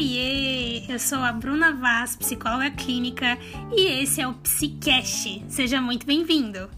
[0.00, 0.82] Oiê!
[0.88, 3.36] Eu sou a Bruna Vaz, psicóloga clínica,
[3.70, 5.44] e esse é o Psicast.
[5.46, 6.70] Seja muito bem-vindo!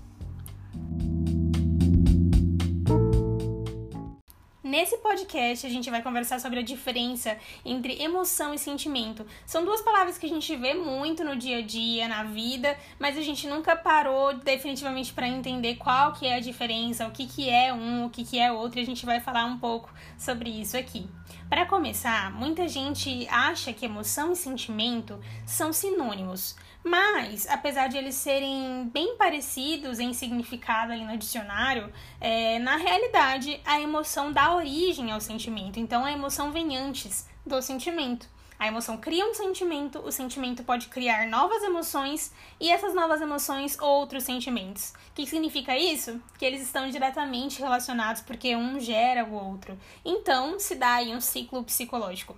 [4.65, 9.25] Nesse podcast, a gente vai conversar sobre a diferença entre emoção e sentimento.
[9.47, 13.17] São duas palavras que a gente vê muito no dia a dia, na vida, mas
[13.17, 17.49] a gente nunca parou definitivamente para entender qual que é a diferença, o que, que
[17.49, 20.51] é um, o que, que é outro, e a gente vai falar um pouco sobre
[20.51, 21.07] isso aqui.
[21.49, 28.15] Para começar, muita gente acha que emoção e sentimento são sinônimos, mas apesar de eles
[28.15, 35.13] serem bem parecidos em significado ali no dicionário, é, na realidade a emoção dá origem
[35.13, 38.32] ao sentimento, então a emoção vem antes do sentimento.
[38.63, 43.77] A emoção cria um sentimento, o sentimento pode criar novas emoções e essas novas emoções
[43.81, 44.95] outros sentimentos.
[45.11, 46.23] O que significa isso?
[46.39, 49.77] Que eles estão diretamente relacionados porque um gera o outro.
[50.05, 52.37] Então, se dá aí um ciclo psicológico.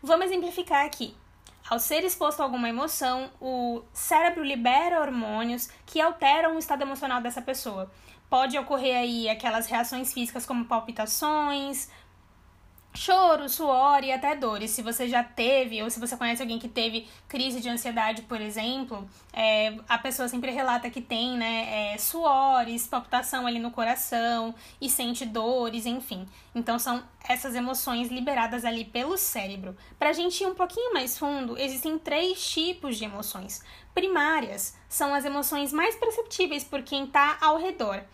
[0.00, 1.12] Vamos exemplificar aqui.
[1.68, 7.20] Ao ser exposto a alguma emoção, o cérebro libera hormônios que alteram o estado emocional
[7.20, 7.90] dessa pessoa.
[8.30, 11.88] Pode ocorrer aí aquelas reações físicas como palpitações,
[12.94, 14.70] choro, suor e até dores.
[14.70, 18.40] Se você já teve, ou se você conhece alguém que teve crise de ansiedade, por
[18.40, 24.54] exemplo, é, a pessoa sempre relata que tem, né, é, suores, palpitação ali no coração
[24.80, 26.26] e sente dores, enfim.
[26.54, 29.76] Então são essas emoções liberadas ali pelo cérebro.
[29.98, 33.62] Para a gente ir um pouquinho mais fundo, existem três tipos de emoções.
[33.92, 38.04] Primárias são as emoções mais perceptíveis por quem está ao redor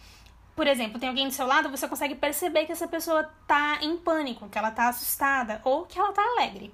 [0.61, 3.97] por exemplo, tem alguém do seu lado, você consegue perceber que essa pessoa tá em
[3.97, 6.71] pânico, que ela tá assustada ou que ela tá alegre.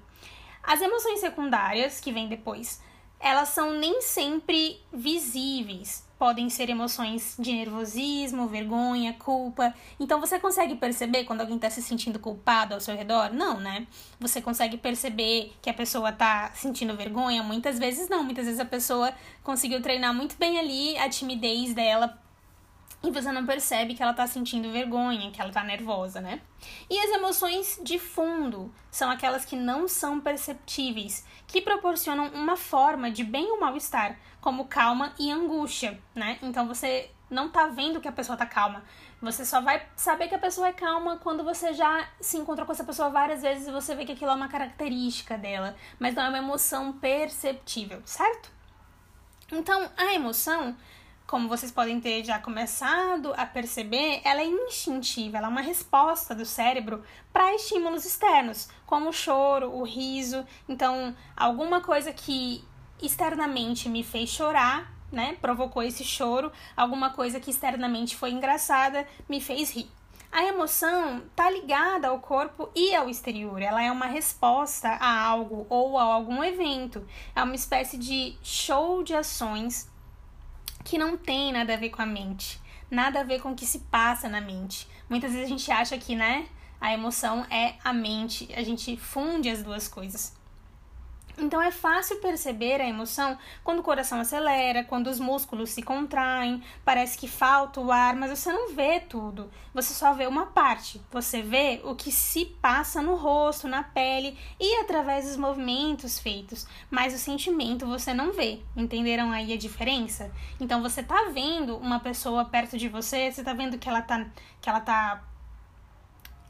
[0.61, 2.81] As emoções secundárias, que vêm depois,
[3.17, 6.05] elas são nem sempre visíveis.
[6.19, 9.73] Podem ser emoções de nervosismo, vergonha, culpa.
[9.97, 13.31] Então você consegue perceber quando alguém está se sentindo culpado ao seu redor?
[13.31, 13.87] Não, né?
[14.19, 17.41] Você consegue perceber que a pessoa está sentindo vergonha?
[17.41, 18.21] Muitas vezes não.
[18.21, 19.13] Muitas vezes a pessoa
[19.45, 22.26] conseguiu treinar muito bem ali a timidez dela
[23.03, 26.41] e você não percebe que ela tá sentindo vergonha, que ela tá nervosa, né?
[26.89, 33.11] E as emoções de fundo são aquelas que não são perceptíveis, que proporcionam uma forma
[33.11, 36.39] de bem ou mal-estar, como calma e angústia, né?
[36.41, 38.83] Então você não tá vendo que a pessoa tá calma.
[39.21, 42.71] Você só vai saber que a pessoa é calma quando você já se encontrou com
[42.71, 46.23] essa pessoa várias vezes e você vê que aquilo é uma característica dela, mas não
[46.23, 48.51] é uma emoção perceptível, certo?
[49.51, 50.75] Então, a emoção
[51.27, 56.33] como vocês podem ter já começado a perceber, ela é instintiva, ela é uma resposta
[56.33, 60.45] do cérebro para estímulos externos, como o choro, o riso.
[60.69, 62.63] Então, alguma coisa que
[63.03, 69.41] externamente me fez chorar, né, provocou esse choro, alguma coisa que externamente foi engraçada me
[69.41, 69.91] fez rir.
[70.31, 73.61] A emoção está ligada ao corpo e ao exterior.
[73.61, 77.05] Ela é uma resposta a algo ou a algum evento.
[77.33, 79.89] É uma espécie de show de ações
[80.87, 83.65] que não tem nada a ver com a mente, nada a ver com o que
[83.65, 84.87] se passa na mente.
[85.09, 86.47] Muitas vezes a gente acha que, né,
[86.79, 90.36] a emoção é a mente, a gente funde as duas coisas.
[91.39, 96.63] Então é fácil perceber a emoção quando o coração acelera, quando os músculos se contraem,
[96.83, 99.49] parece que falta o ar, mas você não vê tudo.
[99.71, 100.99] Você só vê uma parte.
[101.11, 106.65] Você vê o que se passa no rosto, na pele e através dos movimentos feitos,
[106.89, 108.61] mas o sentimento você não vê.
[108.75, 110.31] Entenderam aí a diferença?
[110.59, 114.25] Então você tá vendo uma pessoa perto de você, você tá vendo que ela tá
[114.59, 115.23] que ela tá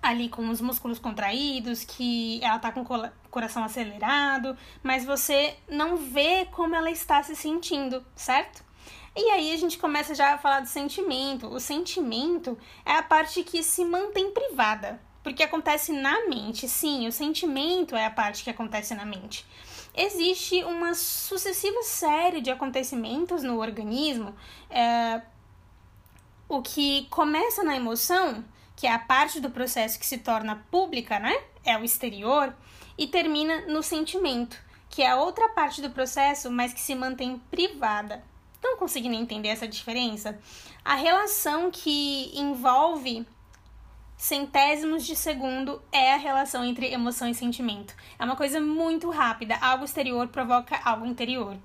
[0.07, 5.97] ali com os músculos contraídos, que ela tá com o coração acelerado, mas você não
[5.97, 8.63] vê como ela está se sentindo, certo?
[9.13, 11.47] E aí a gente começa já a falar do sentimento.
[11.47, 16.69] O sentimento é a parte que se mantém privada, porque acontece na mente.
[16.69, 19.45] Sim, o sentimento é a parte que acontece na mente.
[19.93, 24.33] Existe uma sucessiva série de acontecimentos no organismo,
[24.69, 25.21] é,
[26.47, 28.45] o que começa na emoção
[28.77, 31.35] que é a parte do processo que se torna pública, né?
[31.65, 32.55] É o exterior,
[32.95, 34.55] e termina no sentimento,
[34.87, 38.23] que é a outra parte do processo, mas que se mantém privada.
[38.53, 40.39] Estão conseguindo entender essa diferença?
[40.85, 43.25] A relação que envolve
[44.15, 47.95] centésimos de segundo é a relação entre emoção e sentimento.
[48.19, 49.57] É uma coisa muito rápida.
[49.57, 51.57] Algo exterior provoca algo interior.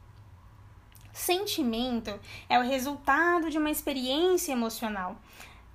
[1.13, 2.19] Sentimento
[2.49, 5.19] é o resultado de uma experiência emocional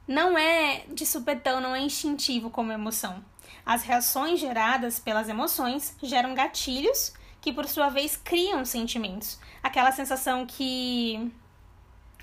[0.07, 3.24] não é de supetão, não é instintivo como emoção.
[3.65, 9.38] As reações geradas pelas emoções geram gatilhos que, por sua vez, criam sentimentos.
[9.62, 11.30] Aquela sensação que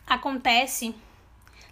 [0.07, 0.95] acontece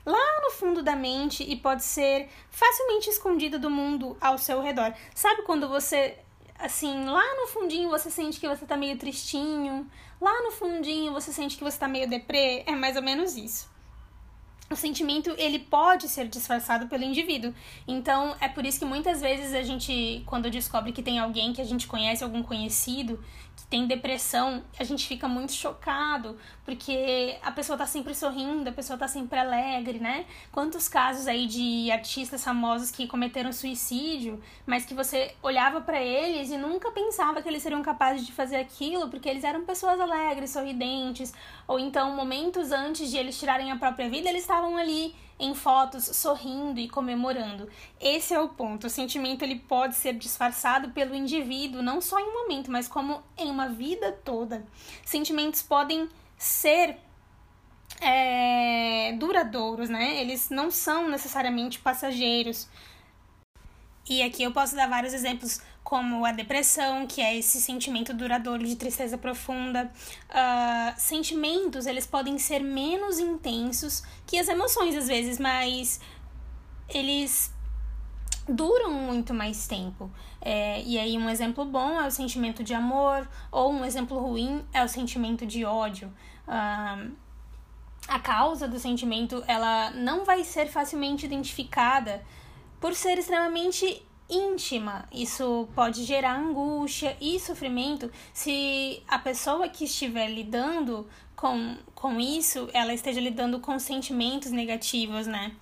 [0.05, 4.93] lá no fundo da mente e pode ser facilmente escondida do mundo ao seu redor.
[5.15, 6.19] Sabe quando você
[6.59, 11.33] assim, lá no fundinho você sente que você tá meio tristinho, lá no fundinho você
[11.33, 13.72] sente que você tá meio deprê, é mais ou menos isso
[14.73, 17.55] o sentimento ele pode ser disfarçado pelo indivíduo.
[17.87, 21.61] Então é por isso que muitas vezes a gente, quando descobre que tem alguém que
[21.61, 23.19] a gente conhece, algum conhecido,
[23.57, 28.73] que tem depressão, a gente fica muito chocado, porque a pessoa tá sempre sorrindo, a
[28.73, 30.25] pessoa tá sempre alegre, né?
[30.51, 36.51] Quantos casos aí de artistas famosos que cometeram suicídio, mas que você olhava para eles
[36.51, 40.51] e nunca pensava que eles seriam capazes de fazer aquilo, porque eles eram pessoas alegres,
[40.51, 41.33] sorridentes,
[41.67, 46.05] ou então momentos antes de eles tirarem a própria vida, eles estavam ali em fotos
[46.05, 47.69] sorrindo e comemorando.
[48.01, 48.87] Esse é o ponto.
[48.87, 53.23] O sentimento ele pode ser disfarçado pelo indivíduo, não só em um momento, mas como
[53.37, 54.65] em uma vida toda.
[55.05, 56.97] Sentimentos podem ser
[58.01, 60.21] é, duradouros, né?
[60.21, 62.69] Eles não são necessariamente passageiros.
[64.09, 68.65] E aqui eu posso dar vários exemplos, como a depressão, que é esse sentimento duradouro
[68.65, 69.91] de tristeza profunda.
[70.31, 76.01] Uh, sentimentos, eles podem ser menos intensos que as emoções, às vezes, mas
[76.89, 77.53] eles
[78.49, 80.11] duram muito mais tempo.
[80.41, 84.65] É, e aí, um exemplo bom é o sentimento de amor, ou um exemplo ruim
[84.73, 86.13] é o sentimento de ódio.
[86.47, 87.13] Uh,
[88.09, 92.25] a causa do sentimento ela não vai ser facilmente identificada
[92.81, 95.07] por ser extremamente íntima.
[95.13, 102.69] Isso pode gerar angústia e sofrimento se a pessoa que estiver lidando com, com isso,
[102.73, 105.53] ela esteja lidando com sentimentos negativos, né?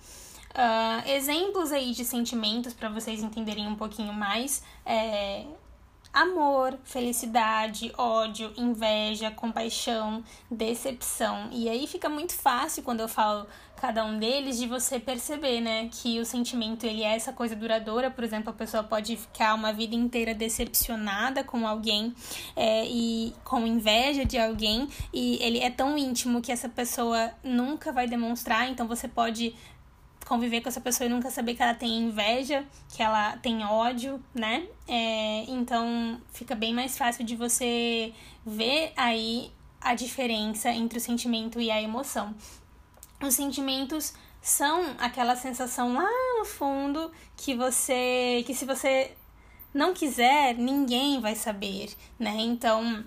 [0.51, 5.45] Uh, exemplos aí de sentimentos para vocês entenderem um pouquinho mais é
[6.13, 11.49] amor, felicidade, ódio, inveja, compaixão, decepção.
[11.51, 13.47] E aí fica muito fácil quando eu falo
[13.77, 18.11] cada um deles de você perceber, né, que o sentimento ele é essa coisa duradoura.
[18.11, 22.13] Por exemplo, a pessoa pode ficar uma vida inteira decepcionada com alguém
[22.55, 27.91] é, e com inveja de alguém e ele é tão íntimo que essa pessoa nunca
[27.91, 28.69] vai demonstrar.
[28.69, 29.55] Então você pode
[30.25, 34.23] conviver com essa pessoa e nunca saber que ela tem inveja, que ela tem ódio,
[34.33, 34.67] né?
[34.87, 38.13] É, então fica bem mais fácil de você
[38.45, 42.33] ver aí a diferença entre o sentimento e a emoção.
[43.21, 46.09] Os sentimentos são aquela sensação lá
[46.39, 49.11] no fundo que você que se você
[49.73, 52.35] não quiser, ninguém vai saber, né?
[52.39, 53.05] Então,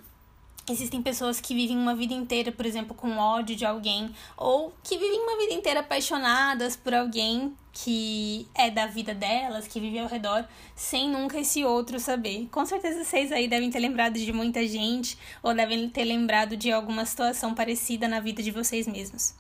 [0.69, 4.97] Existem pessoas que vivem uma vida inteira, por exemplo, com ódio de alguém, ou que
[4.97, 10.07] vivem uma vida inteira apaixonadas por alguém que é da vida delas, que vive ao
[10.07, 12.49] redor, sem nunca esse outro saber.
[12.51, 16.73] Com certeza vocês aí devem ter lembrado de muita gente, ou devem ter lembrado de
[16.73, 19.35] alguma situação parecida na vida de vocês mesmos.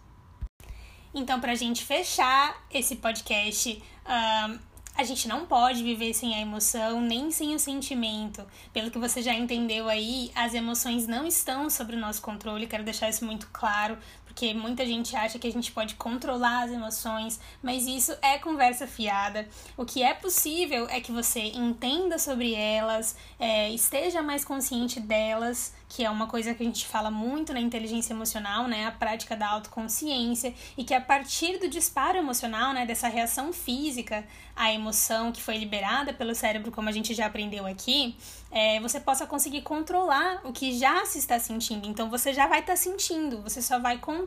[1.14, 3.80] Então, pra gente fechar esse podcast,
[4.96, 8.46] a gente não pode viver sem a emoção, nem sem o sentimento.
[8.72, 12.84] Pelo que você já entendeu aí, as emoções não estão sob o nosso controle, quero
[12.84, 13.98] deixar isso muito claro,
[14.34, 18.84] porque muita gente acha que a gente pode controlar as emoções, mas isso é conversa
[18.84, 19.46] fiada.
[19.76, 25.72] O que é possível é que você entenda sobre elas, é, esteja mais consciente delas,
[25.88, 29.36] que é uma coisa que a gente fala muito na inteligência emocional, né, a prática
[29.36, 34.26] da autoconsciência, e que a partir do disparo emocional, né, dessa reação física
[34.56, 38.16] à emoção que foi liberada pelo cérebro, como a gente já aprendeu aqui,
[38.50, 41.86] é, você possa conseguir controlar o que já se está sentindo.
[41.86, 44.23] Então você já vai estar tá sentindo, você só vai controlar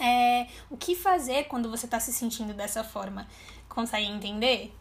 [0.00, 3.28] é, o que fazer quando você está se sentindo dessa forma.
[3.68, 4.74] Consegue entender?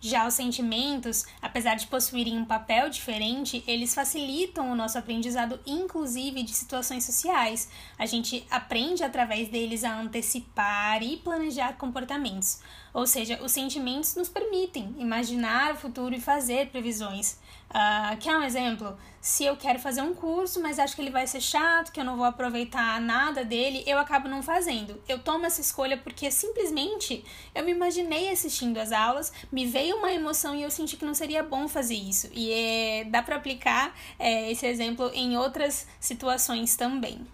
[0.00, 6.44] Já os sentimentos, apesar de possuírem um papel diferente, eles facilitam o nosso aprendizado, inclusive
[6.44, 7.68] de situações sociais.
[7.98, 12.60] A gente aprende através deles a antecipar e planejar comportamentos.
[12.94, 17.36] Ou seja, os sentimentos nos permitem imaginar o futuro e fazer previsões.
[17.70, 18.96] Uh, quer um exemplo?
[19.20, 22.04] Se eu quero fazer um curso, mas acho que ele vai ser chato, que eu
[22.04, 25.00] não vou aproveitar nada dele, eu acabo não fazendo.
[25.06, 30.10] Eu tomo essa escolha porque simplesmente eu me imaginei assistindo as aulas, me veio uma
[30.12, 32.30] emoção e eu senti que não seria bom fazer isso.
[32.32, 37.26] E é, dá para aplicar é, esse exemplo em outras situações também.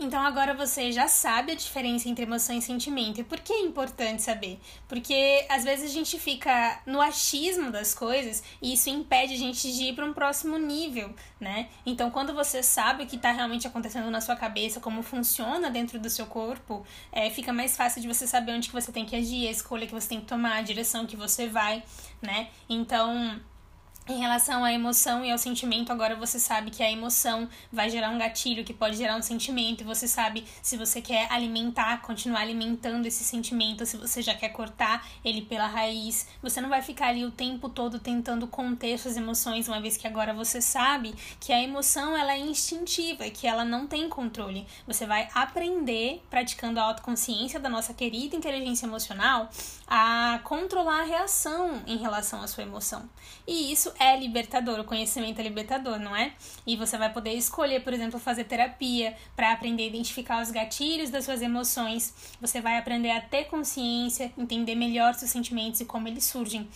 [0.00, 3.20] Então agora você já sabe a diferença entre emoção e sentimento.
[3.20, 4.60] E por que é importante saber?
[4.86, 9.72] Porque às vezes a gente fica no achismo das coisas e isso impede a gente
[9.72, 11.68] de ir para um próximo nível, né?
[11.84, 15.98] Então quando você sabe o que está realmente acontecendo na sua cabeça, como funciona dentro
[15.98, 19.16] do seu corpo, é, fica mais fácil de você saber onde que você tem que
[19.16, 21.82] agir, a escolha que você tem que tomar, a direção que você vai,
[22.22, 22.48] né?
[22.68, 23.40] Então
[24.08, 28.08] Em relação à emoção e ao sentimento, agora você sabe que a emoção vai gerar
[28.08, 32.40] um gatilho que pode gerar um sentimento, e você sabe se você quer alimentar, continuar
[32.40, 36.26] alimentando esse sentimento, se você já quer cortar ele pela raiz.
[36.40, 40.06] Você não vai ficar ali o tempo todo tentando conter suas emoções, uma vez que
[40.06, 44.66] agora você sabe que a emoção ela é instintiva, que ela não tem controle.
[44.86, 49.50] Você vai aprender, praticando a autoconsciência da nossa querida inteligência emocional,
[49.86, 53.06] a controlar a reação em relação à sua emoção.
[53.46, 56.32] E isso é libertador, o conhecimento é libertador, não é?
[56.66, 61.10] E você vai poder escolher, por exemplo, fazer terapia para aprender a identificar os gatilhos
[61.10, 62.14] das suas emoções.
[62.40, 66.68] Você vai aprender a ter consciência, entender melhor seus sentimentos e como eles surgem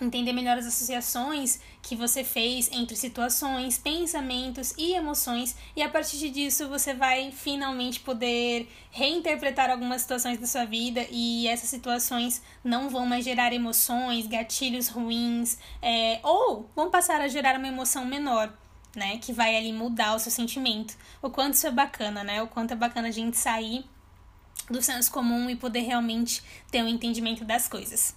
[0.00, 6.30] entender melhor as associações que você fez entre situações, pensamentos e emoções, e a partir
[6.30, 12.88] disso você vai finalmente poder reinterpretar algumas situações da sua vida e essas situações não
[12.88, 18.52] vão mais gerar emoções, gatilhos ruins, é, ou vão passar a gerar uma emoção menor.
[18.94, 20.94] Né, que vai ali mudar o seu sentimento.
[21.22, 22.42] O quanto isso é bacana, né?
[22.42, 23.86] O quanto é bacana a gente sair
[24.70, 28.14] do senso comum e poder realmente ter um entendimento das coisas.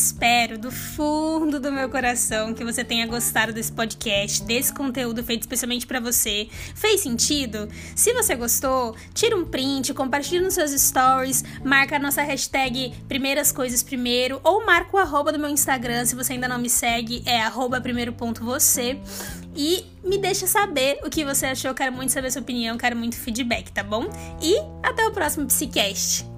[0.00, 5.42] Espero do fundo do meu coração que você tenha gostado desse podcast, desse conteúdo feito
[5.42, 6.48] especialmente para você.
[6.74, 7.68] Fez sentido?
[7.94, 13.52] Se você gostou, tira um print, compartilha nos seus stories, marca a nossa hashtag Primeiras
[13.52, 17.22] Coisas Primeiro ou marca o arroba do meu Instagram se você ainda não me segue,
[17.26, 18.98] é arroba primeiro ponto você.
[19.54, 23.16] E me deixa saber o que você achou, quero muito saber sua opinião, quero muito
[23.16, 24.08] feedback, tá bom?
[24.40, 26.29] E até o próximo Psicast!